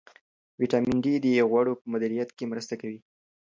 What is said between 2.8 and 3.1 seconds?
کوي.